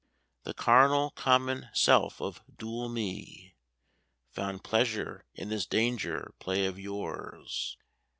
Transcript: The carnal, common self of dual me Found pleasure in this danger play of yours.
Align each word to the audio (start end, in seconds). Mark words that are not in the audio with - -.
The 0.45 0.55
carnal, 0.55 1.11
common 1.11 1.69
self 1.73 2.19
of 2.21 2.41
dual 2.57 2.89
me 2.89 3.55
Found 4.31 4.63
pleasure 4.63 5.27
in 5.35 5.49
this 5.49 5.67
danger 5.67 6.33
play 6.39 6.65
of 6.65 6.79
yours. 6.79 7.77